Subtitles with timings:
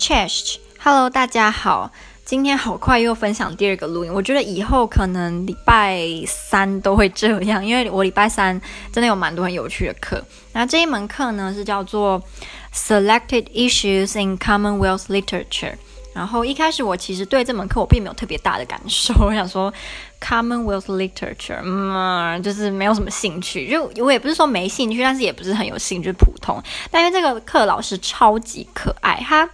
[0.00, 1.92] Chesh，Hello，大家好。
[2.24, 8.58] 今天好快又分享第二个录音，我觉得以后可能礼拜三都会这样，因为我礼拜三
[8.90, 10.24] 真的有蛮多很有趣的课。
[10.54, 12.22] 那这一门课呢是叫做
[12.74, 15.74] Selected Issues in Commonwealth Literature。
[16.14, 19.72] 然后一开始我其实对这门课我并没有特别大的感受， 我想说
[20.18, 23.68] Commonwealth Literature，嗯，就是没有什么兴趣。
[23.70, 26.58] 就我也不是说没兴趣，但是也不是很有兴趣，普通。
[26.90, 29.48] 但因为这个课老师超级可爱，他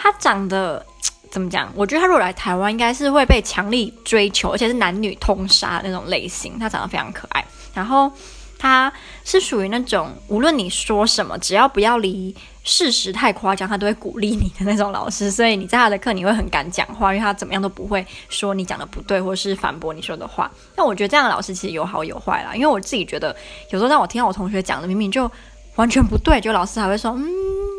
[0.00, 0.84] 他长得。
[1.30, 1.72] 怎么讲？
[1.76, 6.58] 我觉得他如果来台湾，应该是会被强力追求，而且是男女通杀那种类型。
[6.58, 8.10] 他长得非常可爱，然后
[8.58, 8.92] 他
[9.24, 15.30] 是属于那种无论你说什么，只要不要离事实太夸张，他都会鼓励你的那种老师。
[15.30, 20.50] 所以你在他的课，你会很敢讲话，因为他怎么样都不会说你讲的不对，或是反驳你说的话。
[20.74, 23.36] 但我觉得这样的老师其实有好有坏啦，因为我自己觉得
[23.70, 25.30] 有时候让我听到我同学讲的明明就
[25.76, 27.28] 完全不对，就老师还会说嗯。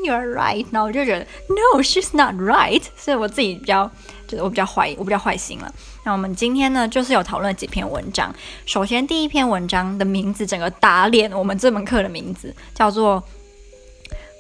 [0.03, 3.87] You're right，然后我就觉得 No, she's not right，所以我自己比较，
[4.27, 5.71] 就是我比较坏，我比较坏心了。
[6.03, 8.33] 那我们今天呢，就是有讨论几篇文章。
[8.65, 13.23] 首先第一篇文章的名字，整个打脸我们这门课的名字，叫做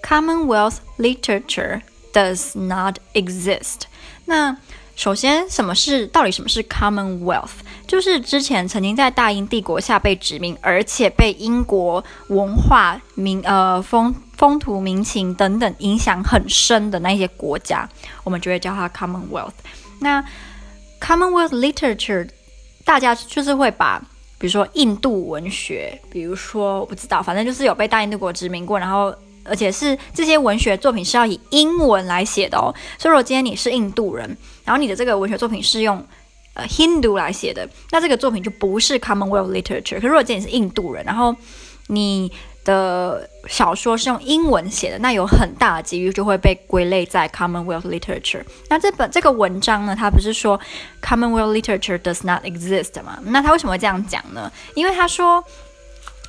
[0.01, 1.81] Commonwealth Literature
[2.11, 3.81] Does Not Exist。
[4.25, 4.57] 那
[4.95, 7.49] 首先，什么是到底什么是 Commonwealth？
[7.87, 17.89] 就是之前曾经在大英帝国下被殖民，而且被英国文化民呃风风土民情等等影响很深的那些国家，
[18.23, 19.53] 我们就会叫它 Commonwealth。
[19.99, 20.23] 那
[20.99, 22.29] Commonwealth Literature，
[22.85, 23.99] 大家就是会把，
[24.37, 29.13] 比如说印度文学，比如说我不知道，反正就是有被大英帝国殖民过，然后。
[29.43, 32.69] 而且是这些文学作品是要以英文来写的哦，
[32.99, 36.03] 所以如果今天你是印度人，然后你的这个文学作品是用
[36.53, 39.95] 呃 Hindu 来写的，那这个作品就不是 Commonwealth Literature。
[39.95, 41.35] 可是如果今天你是印度人，然后
[41.87, 42.31] 你
[42.63, 48.43] 的小说是用英文写的，那有很大的几率就会被归类在 Commonwealth Literature。
[48.69, 50.59] 那这本这个文章呢，它不是说
[51.01, 53.19] Commonwealth Literature does not exist 吗？
[53.23, 54.51] 那他为什么会这样讲呢？
[54.75, 55.43] 因为他说。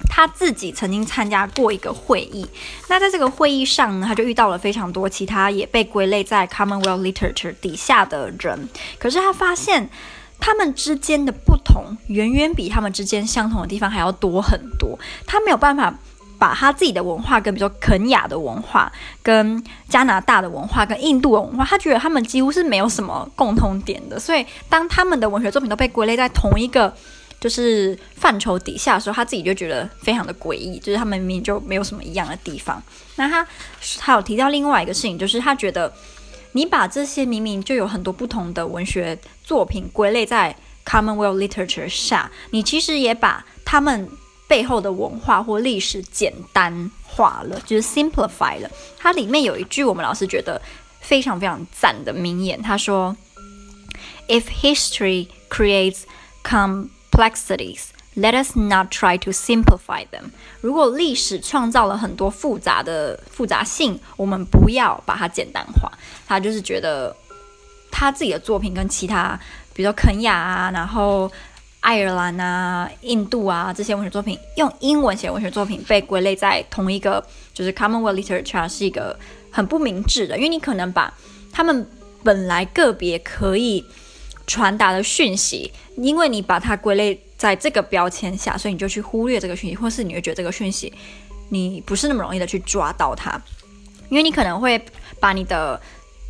[0.09, 2.47] 他自己曾经参加过一个会议，
[2.89, 8.69] 那在这个会议上呢，他就遇到了非常多其他也被归类在 Commonwealth Literature 底下的人。
[8.99, 9.89] 可是他发现，
[10.39, 14.99] 他们之间的不同远远比他们之间相同的地方还要多很多。
[15.27, 15.95] 他没有办法
[16.39, 18.93] 把他自己的文化跟比如说肯雅的文化、
[19.23, 24.21] 跟加拿大的文化、跟印度的文化，他觉得他们几乎是没有什么共通点的。
[24.21, 26.95] 所以，当他们的文学作品都被归类在同一个。
[27.43, 32.81] 就是范畴底下的时候，他自己就觉得非常的诡异，就是他们明明就没有什么一样的地方。
[33.17, 33.45] 那他
[33.99, 35.93] 还有提到另外一个事情，就是他觉得
[36.53, 40.55] 你把这些明明就有很多不同的文学作品归类在
[40.87, 44.09] Commonwealth Literature 下，你其实也把他们
[44.47, 48.71] 背后的文化或历史简单化了，就是 simplify 了。
[48.97, 50.63] 它里面有一句我们老师觉得
[51.01, 53.17] 非常非常赞的名言，他说
[54.29, 56.03] ：“If history creates
[56.45, 60.31] come Complexities, let us not try to simplify them.
[60.63, 65.93] 如果历史创造了很多复杂的复杂性，我们不要把它简单化。
[66.27, 67.15] 他就是觉得
[67.91, 69.39] 他自己的作品跟其他，
[69.75, 71.31] 比如说肯亚啊，然后
[71.81, 79.19] 爱尔兰啊、印度啊这些文学作品，用英文写文学作品被归类在同一个就是 Commonwealth Literature 是一个
[79.51, 81.13] 很不明智的，因为你可能把
[81.53, 81.87] 他们
[82.25, 83.85] 本来个别可以。
[84.53, 90.93] 传达的讯息，因为你把它归类在这个标签下，所以你就去忽略这个讯息，或是你会觉得这个讯息
[91.49, 93.41] 你不是那么容易的去抓到它，
[94.11, 94.79] 因为你可能会
[95.19, 95.81] 把你的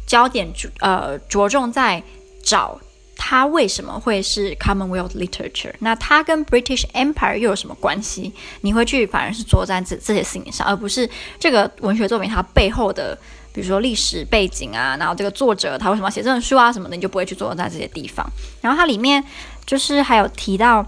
[0.07, 2.01] 焦点呃着重在
[2.45, 2.81] 找
[3.17, 8.33] 它为什么会是 Commonwealth Literature，那它跟 British Empire 又有什么关系？
[8.61, 13.19] 你会去反而是着在这这些事情上，而不是这个文学作品它背后的。
[13.53, 18.27] 比如说历史背景啊，然后这个作者他为什么要写这本书啊什么的，你就不会去做在这些地方。
[18.61, 19.23] 然后它里面
[19.67, 20.87] 就是还有提到，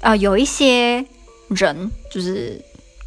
[0.00, 1.04] 呃，有一些
[1.48, 2.58] 人就是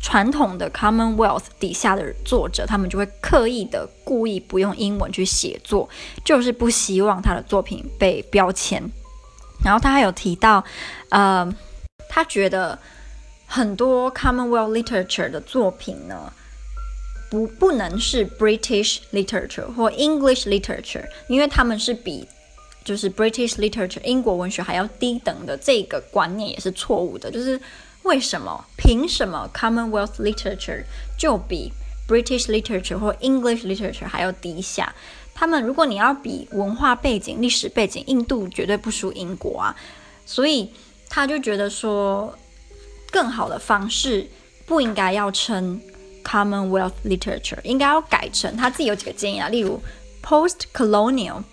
[0.01, 5.89] 传统的 Commonwealth 底下的作者，他们就会刻意的故意不用英文去写作，
[6.23, 8.83] 就是不希望他的作品被标签。
[9.63, 10.63] 然后他还有提到，
[11.09, 11.51] 呃，
[12.07, 12.77] 他觉得
[13.47, 16.31] 很多 Commonwealth Literature 的作品呢。
[17.29, 22.27] 不，不能是 British literature 或 English literature，因为他们是比
[22.83, 27.31] 就是 British literature 英国文学还要低等的，这个观念也是错误的。
[27.31, 27.59] 就是
[28.03, 28.63] 为什么？
[28.77, 30.83] 凭什么 Commonwealth literature
[31.17, 31.73] 就比
[32.07, 34.93] British literature 或 English literature 还要低下？
[35.33, 39.75] 他们如果你要比文化背景、历史背景，印度绝对不输英国啊。
[40.25, 40.71] 所以
[41.09, 42.37] 他就觉得说，
[43.11, 44.27] 更好的方式
[44.65, 45.81] 不应该要称。
[46.25, 49.79] Commonwealth Literature 应该要改成他自己有几个建议啊，例如
[50.23, 51.43] post-colonial，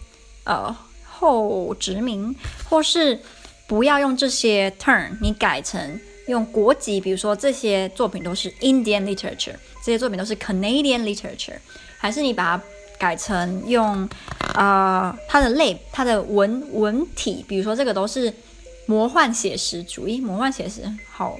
[0.44, 0.74] 呃，
[1.04, 2.34] 后殖民，
[2.68, 3.20] 或是
[3.66, 9.54] 不要用这些 term，你改成用国籍，比如说这些作品都是 Indian literature，
[9.84, 11.56] 这些作品都是 Canadian literature，
[11.98, 12.64] 还是你把它
[12.98, 14.08] 改成用
[14.54, 18.32] 呃它的类，它的文文体，比如说这个都是
[18.86, 21.38] 魔幻写实主义，魔幻写实，好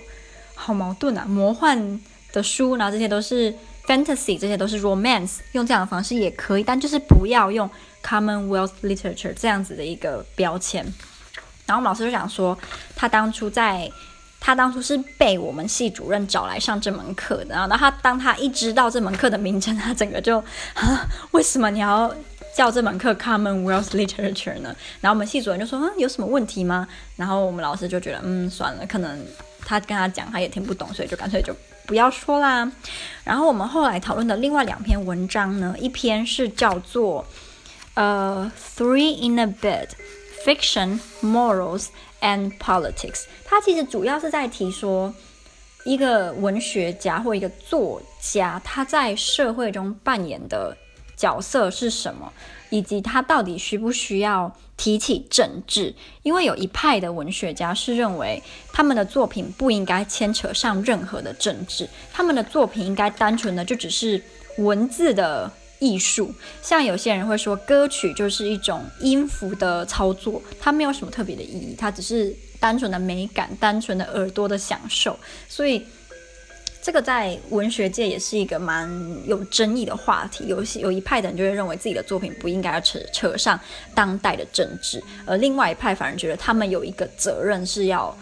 [0.55, 1.99] 好矛盾啊，魔幻
[2.33, 3.55] 的书，然后这些都是。
[3.85, 7.69] Fantasy 这些都是 romance，用这样的方式也可以，但就是不要用
[8.01, 10.85] Commonwealth literature 这样子的一个标签。
[11.67, 12.57] 然后我们老师就想说，
[12.95, 13.91] 他当初在，
[14.39, 17.57] 他当初是被我们系主任找来上这门课的。
[17.57, 20.39] 然后他当他一知道这门课的名称，他整个就
[20.75, 22.15] 啊，为什么你要
[22.55, 24.73] 叫这门课 Commonwealth literature 呢？
[25.01, 26.87] 然后我们系主任就说，嗯，有什么问题吗？
[27.17, 29.27] 然后我们老师就觉得，嗯，算了，可能
[29.67, 31.53] 他跟他讲他也听不懂，所以就干脆就。
[31.87, 32.71] 不要说啦。
[33.25, 37.25] 然后我们后来讨论的另外两篇文章呢，一篇是叫做
[37.95, 39.89] 呃《Three in a Bed:
[40.45, 41.87] Fiction, Morals
[42.21, 43.23] and Politics》。
[43.45, 45.15] 它其实主要是在提说
[45.85, 50.77] 一个文学家或一个作家他在社会中扮演的
[51.23, 52.33] 角色是什么。
[52.73, 55.95] 以及他到底需不需要提起政治？
[56.23, 58.43] 因为有一派的文学家是认为
[58.73, 64.23] 他们的作品不应该牵扯上任何的政治，他们的作品应该单纯的就只是
[64.57, 66.35] 文字的艺术。
[66.63, 75.15] 像有些人会说，歌曲就是一种音符的操作，它没有什么特别的意义，它只是单纯的美感，单纯的耳朵的享受。
[75.47, 75.85] 所以。
[76.83, 78.91] 这个在文学界也是一个蛮
[79.25, 83.59] 有争议的话题，有些有一派的人就会认为自己的作品不应该要扯扯上
[83.95, 88.15] 当代的政治，而另外一派反而觉得他们有一个责任是要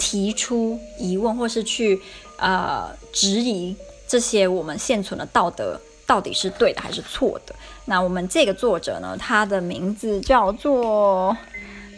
[0.00, 2.00] 提出疑问，或是去
[2.38, 3.76] 呃质疑
[4.08, 7.54] 这些我们现存的道德到底是对的还是错的。
[7.84, 11.36] 那我们这个作者呢，他的名字叫做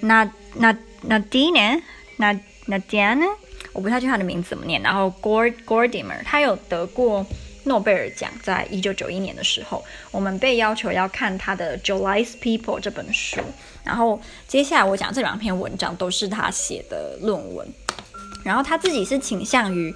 [0.00, 1.81] 那那那 Nadine
[2.19, 3.26] 那那 Diane
[3.78, 7.25] 我不太清楚他的名字怎么念，然后 Gord Gordimer 他有得过
[7.62, 13.40] 诺贝尔奖，在一九九一年的时候，我们被要求要看他的《Jolice People》这本书，
[13.84, 17.69] 然后接下来我讲这两篇文章都是他写的论文，
[18.42, 19.94] 然后他自己是倾向于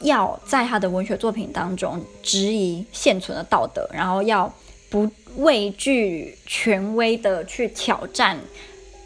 [0.00, 4.50] 要在他的文学作品当中质疑现存的道德，然后要
[4.88, 5.06] 不
[5.36, 8.38] 畏惧权威的去挑战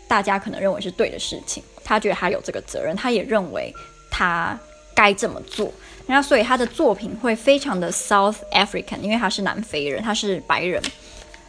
[0.06, 1.60] 大家可能认为是对的事情。
[1.90, 3.74] 他觉得他有这个责任，他也认为
[4.10, 4.58] 他
[4.94, 5.72] 该这么做。
[6.06, 10.82] 那所以他的作品会非常的 South African，因为他是南非人，他是白人。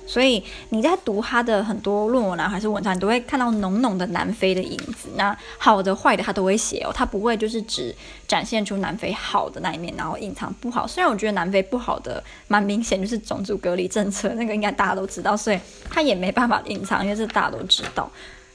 [0.07, 5.09] 所以你在读他的很多论文啊，还是文章，你都会看到浓浓的南非的影子。
[5.15, 7.95] 那好的、坏的，他都会写哦，他不会就是只
[8.27, 10.85] 展现出南非好的那一面，然后隐藏不好。
[10.85, 15.59] 虽然我觉得南非不好的蛮明显，就是种族隔离政策，那个应该大家都知道，所以
[15.89, 18.11] 他也没办法隐藏，因为这大家都知道。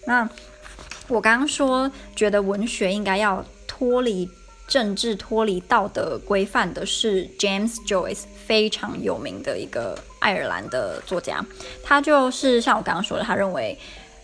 [0.07, 0.29] 那。
[1.09, 4.29] 我刚刚说，觉得文学应该要脱离
[4.67, 11.45] 政治、脱离道德规范的是 James Joyce，非常有名的一个爱尔兰的作家。
[11.85, 13.79] 他就是像我刚刚说的，他认为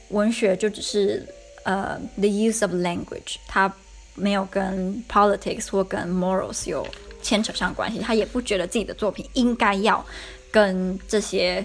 [0.08, 1.25] 文学就只是
[1.62, 3.73] 呃 the use of language，他
[4.17, 6.85] 没有跟 politics 或跟 morals 有
[7.23, 8.00] 牵扯上关系。
[8.00, 10.05] 他也不觉得自己的作品应该要
[10.50, 11.64] 跟这些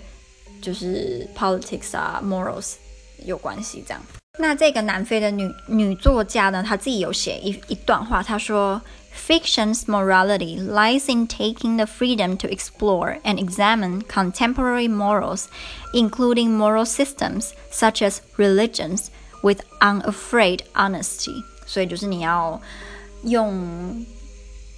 [0.61, 2.75] 就是 politics 啊 morals
[3.25, 4.01] 有关系，这样。
[4.38, 8.80] 那这个南非的女女作家呢，她自己有写一一段话，她说：“
[9.14, 15.44] Fiction's morality lies in taking the freedom to explore and examine contemporary morals,
[15.92, 19.08] including moral systems such as religions,
[19.42, 22.58] with unafraid honesty。”所以就是你要
[23.24, 24.06] 用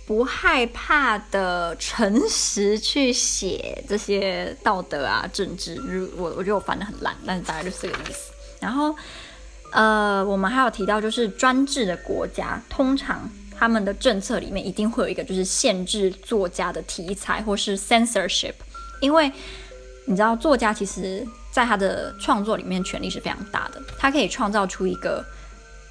[0.04, 5.80] 不害怕的诚实去写这些道德啊、政治。
[6.16, 8.32] 我我觉得我翻得很烂，但是大概就是这个意思。
[8.58, 8.92] 然后。
[9.71, 18.53] 呃，我们还有提到，就是专制的国家，通常他们的政策里面一定会有一个，就是限制作家的题材，或是 censorship。
[19.01, 19.31] 因为
[20.05, 25.23] 你知道，作家其实在他的创作里面权力是非常大的，他可以创造出一个，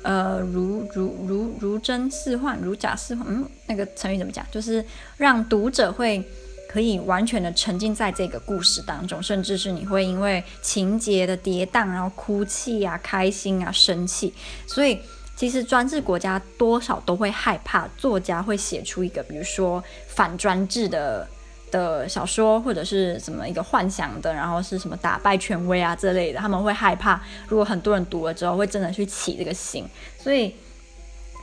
[0.02, 4.44] 呃，如如如如真似幻，如假似幻，嗯，那个成语怎么讲？
[4.50, 4.84] 就是
[5.16, 6.28] 让读者会。
[6.68, 14.34] 可以完全的沉浸在这个故事当中，甚至是你会因为情节的跌宕，然后哭泣啊、开心啊、生气。
[14.66, 15.00] 所以，
[15.34, 21.26] 其实专制国家多少都会害怕作家会写出一个，比如说反专制的
[21.70, 26.38] 的小说，或者是什么一个幻想的，然后是什么打败权威啊之类的。
[26.38, 29.86] 他们会害怕，如果很多人读了之后，会真的去起这个心。
[30.22, 30.54] 所以，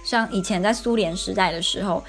[0.05, 2.03] 像以前在苏联时代的时候。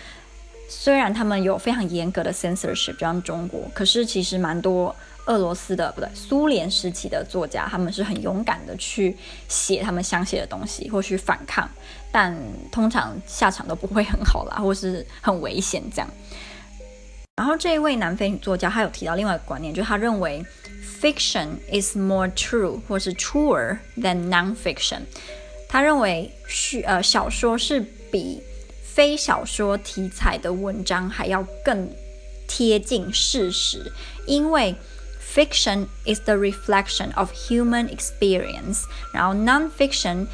[0.69, 4.95] 虽然他们有非常严格的 censorship，就像中国，可是其实蛮多
[5.27, 9.17] 俄罗斯的不对，苏联时期的作家，他们是很勇敢的去
[9.49, 11.69] 写他们想写的东西，或去反抗，
[12.13, 12.37] 但
[12.71, 16.09] 通常下场都不会很好啦，或是很危险这样。
[17.37, 20.45] 然后这一位南非女作家，她有提到另外一个观念，就是她认为
[21.01, 25.01] fiction is more true 或是 truer than non-fiction。
[25.69, 27.81] 她认为虚呃小说是
[28.11, 28.41] 比
[28.97, 31.87] 非小说题材的文章还要更
[32.49, 33.93] 贴近事实，
[34.27, 34.75] 因为
[35.21, 40.27] fiction is the reflection of human experience，然后 non-fiction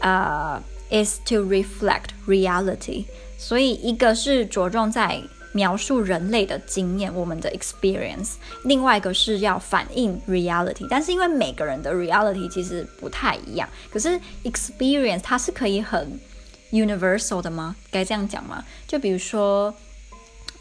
[0.00, 0.60] 呃、
[0.90, 3.04] uh, is to reflect reality。
[3.38, 5.22] 所以一个是着重在
[5.52, 8.32] 描述人类的经验，我们的 experience；
[8.64, 10.88] 另外一个是要反映 reality。
[10.90, 16.18] 但是因为每个人的 reality 其实不太一样，可是 experience 它是可以很
[16.70, 17.76] universal 的吗？
[17.90, 18.64] 该这样讲吗？
[18.86, 19.74] 就比如说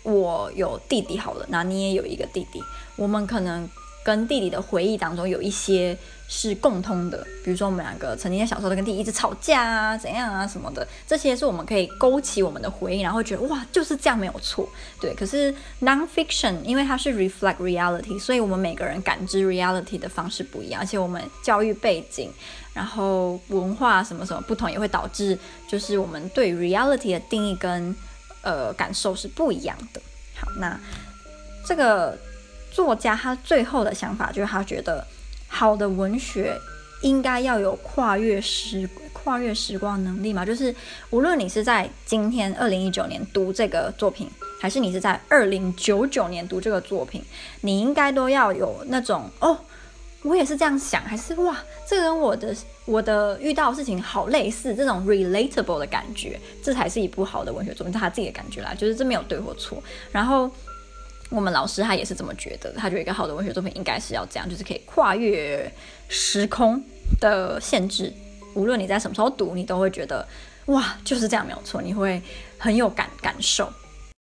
[0.04, 2.62] 我有弟弟好了，那你也有一个弟弟，
[2.96, 3.70] 我们可能。
[4.04, 5.98] 跟弟弟的回忆当中有一些
[6.30, 14.66] 是共通的，比如说我们两个曾经在小时候都跟弟弟一直吵架啊，怎样啊什么的，这些是我们可以勾起我们的回忆，然后觉得哇就是这样没有错，
[15.02, 15.14] 对。
[15.14, 22.32] 可是 nonfiction 因为它是 reflect reality，所以我们每个人感知 reality 的方式不一样，而且我们教育背景，
[22.78, 27.94] 然后文化什么什么不同，也会导致就是我们对 reality 的定义跟
[28.42, 30.00] 呃感受是不一样的。
[30.40, 30.80] 好，那
[31.66, 32.18] 这个。
[32.70, 35.04] 作家他最后的想法就是，他觉得
[35.48, 36.56] 好的文学
[37.02, 40.76] 应该要有跨越时跨越时光能力嘛，就是
[41.10, 44.30] 无论你是在今天二零一九年读这个作品，
[44.62, 47.24] 还是你是在二零九九年读这个作品，
[47.62, 49.58] 你应该都要有那种哦，
[50.28, 51.58] 我也是这样想，还是哇，
[51.88, 52.56] 这跟我的
[52.86, 59.82] 我的遇到的事情好类似，这种 relatable 的感觉，这才是一部好的文学作品，是他自己的感觉啦，就是这没有对或错，
[60.12, 60.52] 然后。
[61.30, 65.70] 我们老师他也是这么觉得，他觉得一个好的文学作品应该是要这样，就是可以跨越
[66.08, 66.82] 时空
[67.20, 68.14] 的限制，
[68.54, 70.26] 无论你在什么时候读，你都会觉得
[70.68, 72.22] 哇，就是这样没有错，你会
[72.58, 73.70] 很有感感受。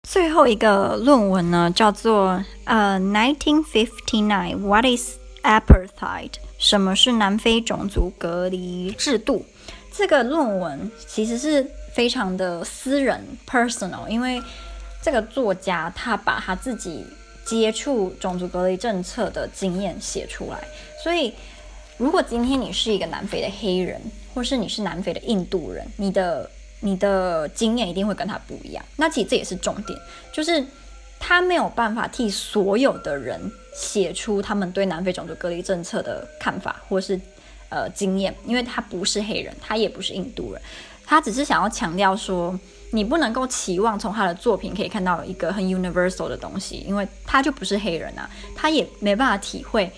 [0.08, 6.30] 最后一个论文呢，叫做呃，Nineteen Fifty Nine，What is Apartheid？
[6.58, 9.44] 什么是南非种族隔离制度？
[9.92, 14.42] 这个论文其实是非常的私人 （personal），因为。
[15.04, 17.04] 这个作家他把他自己
[17.44, 20.66] 接触种族隔离政策的经验写出来，
[21.02, 21.30] 所以
[21.98, 24.00] 如果今天你是一个南非的黑人，
[24.32, 26.48] 或是你是南非的印度人，你的
[26.80, 28.82] 你的经验一定会跟他不一样。
[28.96, 29.98] 那其实这也是重点，
[30.32, 30.64] 就是
[31.26, 33.40] 他没有办法替所有的人
[33.74, 37.18] 写出他们对南非种族隔离政策的看法，或是
[37.70, 40.60] 呃经验，因为他不是黑人，他也不是印度人，
[41.06, 42.58] 他只是想要强调说。
[42.90, 49.90] 你不能够期望从他的作品可以看到一个很 universal 的东西，因为他就不是黑人啊，他也没办法体会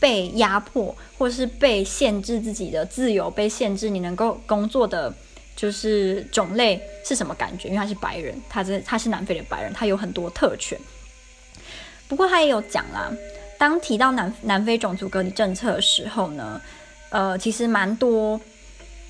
[0.00, 5.12] 被压迫或是被限制自己的自由，被限制你能够工作的
[5.60, 10.78] 就是种类是什么感觉，因为他是白人，他是他是南非的白人，他有很多特权。
[12.08, 13.12] 不过他也有讲啦，
[13.58, 16.60] 当提到南南非种族隔离政策的时候呢，
[17.10, 18.40] 呃，其实蛮多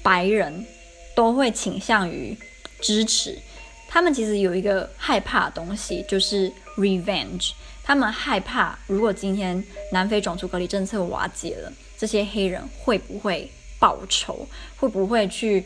[0.02, 0.66] 白人
[1.14, 2.36] 都会倾向于。
[2.82, 3.38] 支持
[3.86, 7.50] 他们，其实有一个害怕的东西，就是 revenge。
[7.84, 14.48] 他们害怕，如果今天南非种族隔离政策瓦解了，这些黑人会不会报仇？
[14.78, 15.62] 会不会去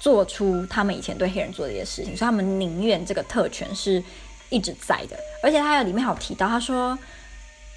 [0.00, 2.16] 做出他们以前对黑人做的一些事情？
[2.16, 4.02] 所以他们宁愿这个特权是
[4.48, 5.16] 一直在的。
[5.42, 6.98] 而且他有里面还有提到，他说。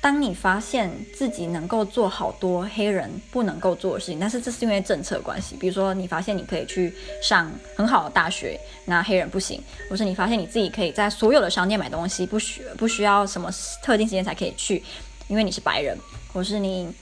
[0.04, 5.56] 当你发现自己能够做好多黑人不能够做的事情，但是这是因为政策关系。
[5.56, 13.50] 比如说，你发现你可以去上很好的大学，那黑人不行；或是你发现你自己可以在所有的商店买东西，不需不需要什么
[13.82, 14.84] 特定时间才可以去，
[15.30, 15.98] 因为你是白人；
[16.34, 16.94] 或是你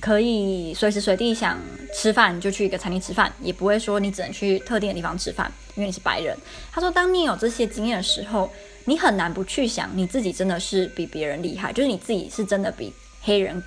[0.00, 1.58] 可以随时随地想
[1.94, 6.36] 吃饭就去一个餐厅吃饭，也不会说你只能去特定的地方吃饭，因为你是白人。
[6.70, 8.50] 他说，当你有这些经验的时候。
[8.84, 13.62] 你很难不去想，你自己真的是比别人厉害，就是你自己是真的比黑人，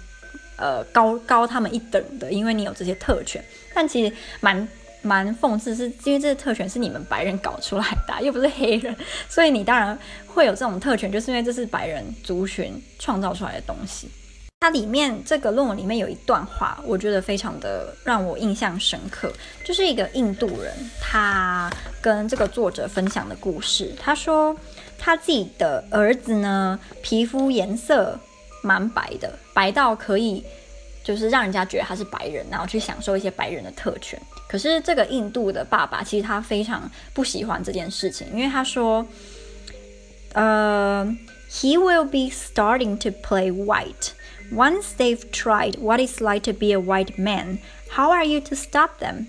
[0.58, 3.42] 呃，高高他们一等的，因为你有这些特权。
[3.74, 4.68] 但其实蛮
[5.02, 8.94] 蛮讽刺，是因为这些特权是你们白人搞出来的，又不是黑人，
[9.30, 14.10] 所以你当然会有这种特权，就是因为这是白人族群创造出来的东西。
[14.60, 19.32] 它里面这个论文里面有一段话，我觉得非常的让我印象深刻，
[19.64, 21.72] 就是一个印度人，他
[22.02, 23.94] 跟这个作者分享的故事。
[24.00, 24.56] 他说。
[24.98, 28.18] 他自己的儿子呢，皮肤颜色
[28.64, 30.44] 蛮白的，白到可以
[31.04, 34.20] 就是让人家觉得他是白人，然后去享受一些白人的特权。
[34.48, 39.06] 可是这个印度的爸爸其实他非常不喜欢这件事情，因为他说，
[40.34, 41.06] 呃
[41.52, 44.15] ，He will be starting to play white
[44.53, 47.59] Once they've tried what it's like to be a white man,
[47.91, 49.27] how are you to stop them?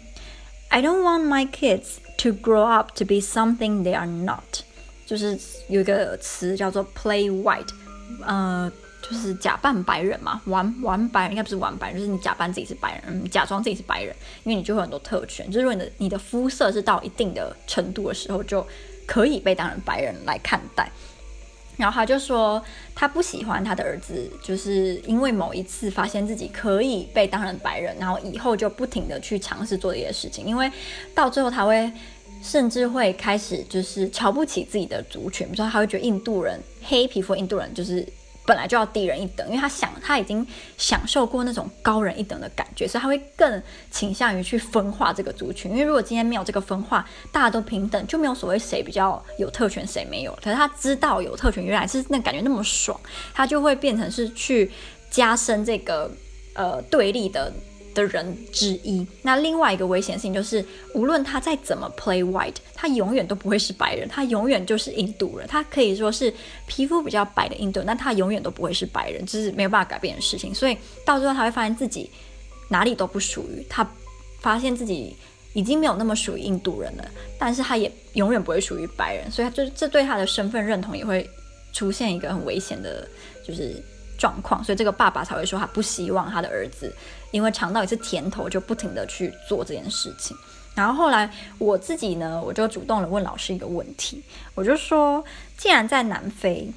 [0.69, 4.63] I don't want my kids to grow up to be something they are not.
[5.05, 7.67] 就是有一个词叫做 play white，
[8.25, 8.71] 呃，
[9.01, 18.65] 就是假扮白人嘛，玩玩白人应该不是玩白人，就是你假扮自己是白人，嗯，假装自己是白人，因为你就会有很多特权，就是如果你的你的肤色是到一定的程度的时候，就
[19.05, 20.89] 可以被当成白人来看待。
[21.76, 22.62] 然后他就说，
[22.94, 30.70] 他不喜欢他的儿子，就是因为某一次发现自己可以被当成白人，然后以后就不停的去尝试做这些事情，因为
[31.14, 31.90] 到最后他会
[32.42, 38.06] 甚至会开始就是瞧不起自己的族群，比如说他会觉得印度人，黑皮肤印度人就是。
[38.46, 40.46] 本来就要低人一等，因为他想他已经
[40.78, 45.72] 享受过那种高人一等的感觉，所以他会更倾向于去分化这个族群。
[45.72, 50.32] 因为如果今天没有这个分化，大家都平等，就没有所谓谁比较有特权谁没有。
[50.42, 52.98] 可是他知道有特权原来是那感觉那么爽，
[53.34, 54.70] 他就会变成是去
[55.10, 56.10] 加深这个
[56.54, 57.52] 呃对立的。
[57.96, 59.04] 的人之一。
[59.22, 65.48] 那另外一个危险性就是，无论他再怎么 play white，他永远都不会是白人，他永远就是印度人。
[65.48, 66.32] 他可以说是
[66.66, 70.54] 皮肤比较白的印度人，但他永远都不会是白人，这、是没有办法改变的事情。
[70.54, 72.10] 所以到最后他会发现自己
[72.68, 73.88] 哪里都不属于，他
[74.40, 75.16] 发现自己
[75.54, 81.28] 已经没有那么属于印度人了，但是他也永远不会属于白人，所以他就这对他的身份认同也会
[81.72, 83.08] 出现一个很危险的，
[83.42, 83.82] 就是。
[84.18, 86.94] 状况，所以这个爸爸才会说他不希望他的儿子
[87.30, 90.36] 因为尝到一次甜头就不停地去做这件事情。
[90.74, 94.22] 然后后来我自己呢，我就主动的问老师一个问题，
[94.54, 95.24] 我就说，
[95.56, 96.70] 既然在南非，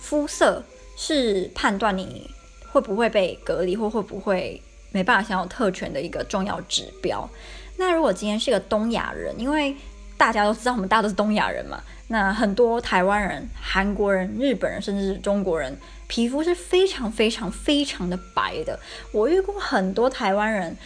[0.00, 0.62] 肤色
[0.96, 2.30] 是判断你
[2.70, 7.28] 会不会被隔离或会不会没办法享有特权的一个重要指标，
[7.76, 9.74] 那如果今天是个东亚人，因为
[10.16, 15.74] 大家都知道我们大家都是东亚人嘛，那很多台湾人、韩国人、日本人，甚至是中国人。
[16.06, 18.78] 皮肤是非常非常非常的白的，
[19.12, 20.76] 我遇过很多台湾人，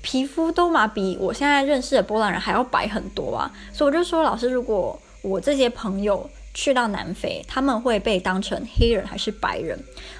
[0.00, 9.76] 皮肤都嘛比我现在认识的波兰人还要白很多啊，所以我就说，老师，如果我这些朋友去到南非，他们会被当成黑人还是白人？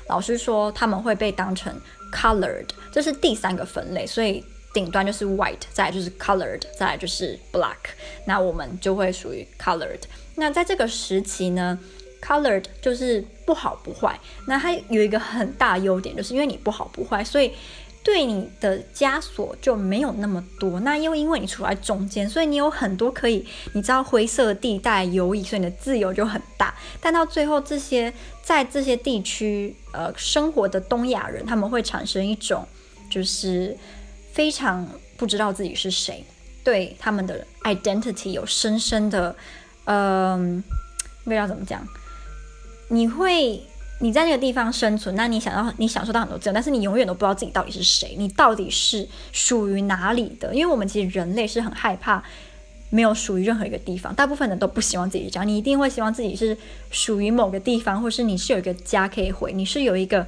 [0.08, 1.72] 老师说他们会被当成
[2.12, 10.00] colored，这是第三个分类，所以顶端就是 white，再来就是 colored，再来就是 black，那我们就会属于 colored。
[10.40, 11.78] 那在这个时期呢
[12.22, 17.52] ？Colored 就是不好不坏，那它有一个很大优点，就是因为你不好不坏，所以
[18.02, 20.80] 对你的枷锁就没有那么多。
[20.80, 26.74] 那又因为你处在中间，所以你有很多可以，你知道灰色地带游移，所以你的自由就很大。
[27.02, 32.66] 但到最后，这些在这些地区呃生活的东亚人，他们会产生一种
[33.10, 33.76] 就是
[34.32, 36.24] 非常不知道自己是谁，
[36.64, 39.34] 对他们的 identity 有深深的
[39.92, 40.62] 嗯，
[41.24, 41.84] 不知道怎么讲。
[42.90, 43.60] 你会
[43.98, 50.54] 你在那个地方生存，那你想要你享受到很多自由，但是你永远都不知道自己到底是谁，你到底是属于哪里的？
[50.54, 52.22] 因为我们其实人类是很害怕
[52.90, 55.48] 没有属于任何一个地方，大部分人都不希望自己是这样。
[55.48, 56.56] 你一定会希望自己是
[56.92, 60.24] 属于某个地方，或是你是有一个家可以回，你是有一个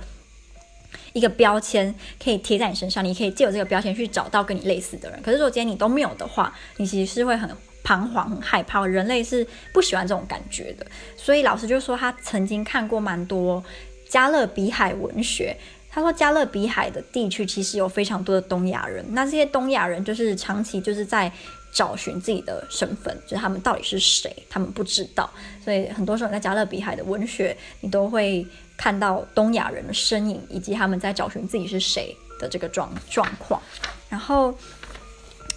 [1.13, 5.23] 一个标签可以贴在你身上，你可以借由这个标签去找到跟你类似的人。
[5.23, 7.49] 可是如果今天你都没有的话，你其实是会很。
[7.83, 10.87] 彷徨，害怕，人类是不喜欢这种感觉的。
[11.17, 13.63] 所以老师就说，他曾经看过蛮多
[14.09, 15.57] 加勒比海文学。
[15.95, 19.05] 他说，加勒比海的地区其实有非常多的东亚人。
[19.11, 21.31] 那这些东亚人就是长期就是在
[21.71, 25.31] 找寻自己的身份，就是他们到底是谁，他们不知道。
[25.63, 33.61] 所以很多时候在加勒比海的文学，你都会看到东亚人的身影，以及他们在找寻自己是谁的这个状状况。
[34.09, 34.55] 然后，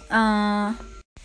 [0.08, 0.76] 嗯、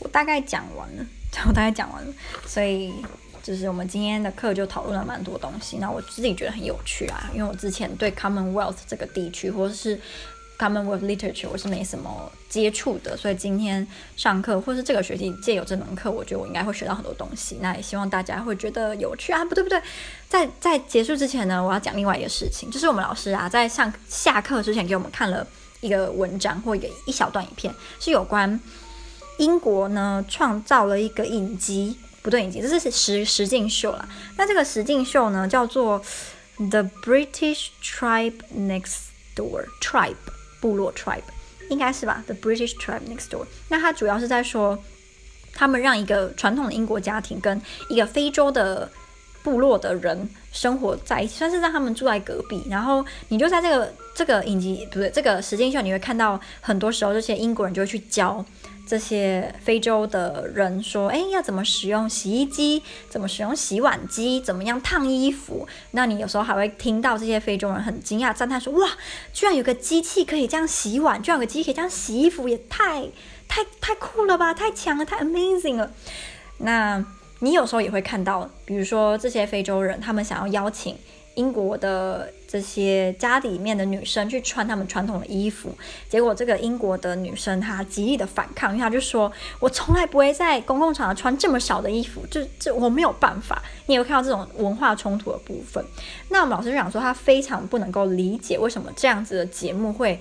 [0.02, 1.06] 我大概讲完了，
[1.48, 2.14] 我大概讲完了，
[2.46, 2.94] 所以
[3.42, 5.78] 就是我们今天的课就讨论了蛮多东西。
[5.78, 10.00] 那我自己觉得很有趣啊，因为我之前对 Commonwealth 这个地区或者是
[10.60, 17.58] Commonwealth Literature 我是没什么接触的，所以今天上课或是这个学期借由这门课，我觉得我应该会学到很多东西。
[17.62, 19.82] 那也希望大家会觉得有趣啊，不对不对，
[20.30, 25.48] 在在结束之前呢，我要讲另外一个事情，就是我们老师啊在上下课之前给我们看了
[25.80, 28.60] 一个文章或一个一小段影片，是有关。
[29.38, 34.08] 英国呢创造了一个影集，不对，影集，这是实实境秀啦。
[34.38, 36.00] 那这个实境秀呢叫做
[36.70, 38.98] 《The British Tribe Next
[39.36, 40.16] Door》，Tribe
[40.60, 41.24] 部落 Tribe
[41.70, 42.24] 应该是吧？
[42.34, 43.44] 《The British Tribe Next Door》。
[43.70, 44.78] 那它主要是在说，
[45.54, 48.92] 他们让一个传统的英国家庭跟一个非洲的
[49.42, 52.62] 部落的人生活在一起，算是让他们住在隔壁。
[52.70, 58.46] 然后你就在这个这个影集，不对，这个实境秀，你会看到很多时候这些英国人就会去教。
[58.88, 65.68] 这些非洲的人说，哎，要怎么使用洗衣机，怎么使用洗碗机，怎么样烫衣服。
[65.92, 68.90] 那你有时候还会听到这些非洲人很惊讶赞叹说，哇，
[69.32, 73.08] 居然有个机器可以这样洗碗，居然有个机器可以这样洗衣服，也太
[73.48, 75.92] 太太酷了吧，太强了，太 amazing 了。
[76.58, 77.04] 那
[77.40, 80.98] 你有时候也会看到，比如说这些非洲人，他们想要邀请。
[81.36, 85.74] 英国的这些家里面的女生去穿她们传统的衣服，
[86.10, 95.82] 结果这个英国的女生她极力的反抗，因为她就说：“我从来不会在公共场合穿这么少的衣服，就这我没有办法。”你有看到这种文化冲突的部分？
[96.28, 100.20] 那我们老师就想说，她非常不能够理解为什么这样子的节目会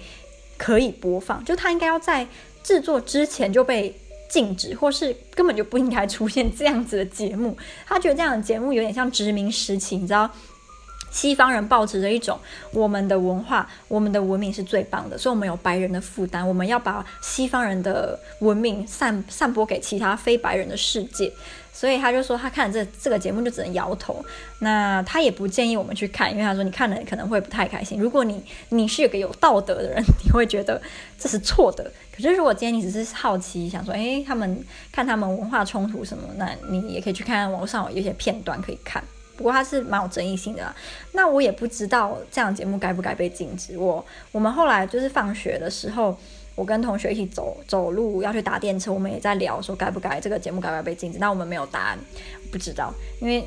[0.57, 2.25] 可以播放，就她应该要在
[2.63, 3.93] 制作之前就被
[4.29, 7.57] 禁止，或是根本就不应该出现这样子的节目。
[7.87, 10.31] 他觉得这样的节目有点像殖民时期，你知道？
[11.11, 12.39] 西方人抱持着一种
[12.73, 21.33] 我们的文化、我们的文明是最棒的，所以我们有白人的负担，我们要把西方人的文明散散播给其他非白人的世界。
[21.73, 24.23] 所以他就说，他看了这这个节目就只能摇头。
[24.59, 27.99] 那他也不建议我们去看，因为他说你看了可能会不太开心。
[27.99, 30.83] 如果你你是有个有道德的人，你会觉得
[31.19, 31.91] 这是错的。
[32.15, 39.03] 可是如果今天你只是好奇，想说，诶，他们看他们文化冲突什么，那你也可以去看看网上有一些片段可以看。
[39.41, 40.75] 不过它是蛮有争议性的，
[41.13, 43.79] 那我也不知道这样节目该不该被禁止。
[43.79, 46.15] 我我们后来就是放学的时候，
[46.55, 51.19] 我跟同学一起走走路要去搭电车，我们也在聊说该不该这个节目该不该被禁止。
[51.19, 51.99] 那我们没有答案，
[52.53, 53.43] 不知道，因为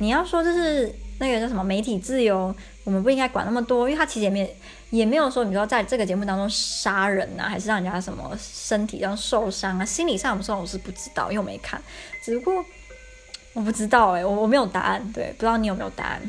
[0.00, 4.54] 你要说就是那个叫什么媒体自由，我们不应该管那么多，因为他其实也没
[4.90, 11.80] 也没有说你说在这个节目当中杀人啊，还是让人家什么身体上受伤啊，心理上有时候我是不知道，因为我没看，
[12.22, 12.62] 只不过。
[13.54, 16.22] 我不知道哎、我我没有答案，对，不知道你有没有答案。